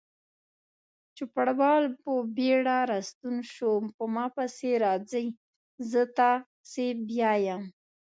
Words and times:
چوپړوال 1.15 1.83
په 2.01 2.11
بیړه 2.37 2.77
راستون 2.91 3.35
شو: 3.53 3.71
په 3.95 4.03
ما 4.13 4.25
پسې 4.35 4.71
راځئ، 4.83 5.27
زه 5.91 6.01
تاسې 6.17 6.87
بیایم. 7.07 7.61